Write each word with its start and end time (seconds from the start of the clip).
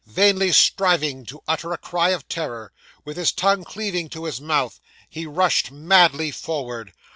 Vainly 0.07 0.51
striving 0.51 1.27
to 1.27 1.43
utter 1.47 1.73
a 1.73 1.77
cry 1.77 2.09
of 2.09 2.27
terror, 2.27 2.71
with 3.05 3.17
his 3.17 3.31
tongue 3.31 3.63
cleaving 3.63 4.09
to 4.09 4.23
his 4.23 4.41
mouth, 4.41 4.79
he 5.07 5.27
rushed 5.27 5.71
madly 5.71 6.31
forward. 6.31 6.91